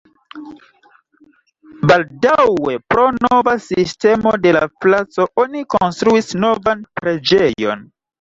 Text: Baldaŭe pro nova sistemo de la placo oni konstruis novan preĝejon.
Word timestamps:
Baldaŭe 1.91 2.73
pro 2.93 3.03
nova 3.17 3.53
sistemo 3.65 4.33
de 4.47 4.53
la 4.57 4.63
placo 4.87 5.27
oni 5.45 5.63
konstruis 5.75 6.33
novan 6.45 6.83
preĝejon. 7.03 7.85